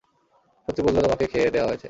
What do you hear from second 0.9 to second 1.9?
তোমাকে খেয়ে দেয়া হয়েছে।